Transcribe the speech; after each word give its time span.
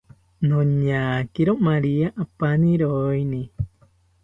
Noñakiro 0.49 1.51
maria 1.67 2.07
apaniroeni 2.23 3.41